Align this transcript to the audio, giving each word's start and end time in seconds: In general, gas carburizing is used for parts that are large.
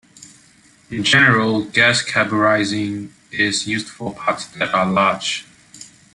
In 0.89 1.03
general, 1.03 1.63
gas 1.65 2.01
carburizing 2.03 3.11
is 3.31 3.67
used 3.67 3.87
for 3.87 4.15
parts 4.15 4.47
that 4.47 4.73
are 4.73 4.91
large. 4.91 5.45